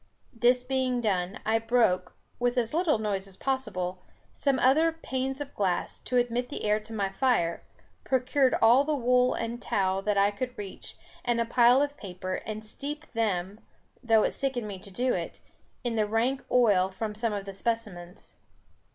This 0.33 0.63
being 0.63 0.99
done, 0.99 1.39
I 1.45 1.59
broke, 1.59 2.15
with 2.39 2.57
as 2.57 2.73
little 2.73 2.97
noise 2.97 3.27
as 3.27 3.37
possible, 3.37 4.01
some 4.33 4.57
other 4.57 4.91
panes 4.91 5.39
of 5.39 5.53
glass, 5.53 5.99
to 5.99 6.17
admit 6.17 6.49
the 6.49 6.63
air 6.63 6.79
to 6.79 6.91
my 6.91 7.09
fire, 7.09 7.61
procured 8.03 8.55
all 8.63 8.83
the 8.83 8.95
wool 8.95 9.35
and 9.35 9.61
tow 9.61 10.01
that 10.03 10.17
I 10.17 10.31
could 10.31 10.57
reach, 10.57 10.97
and 11.23 11.39
a 11.39 11.45
pile 11.45 11.83
of 11.83 11.97
paper, 11.97 12.33
and 12.47 12.65
steeped 12.65 13.13
them, 13.13 13.59
though 14.03 14.23
it 14.23 14.31
sickened 14.33 14.67
me 14.67 14.79
to 14.79 14.89
do 14.89 15.13
it, 15.13 15.39
in 15.83 15.97
the 15.97 16.07
rank 16.07 16.43
oil 16.51 16.89
from 16.89 17.13
some 17.13 17.31
of 17.33 17.45
the 17.45 17.53
specimens. 17.53 18.33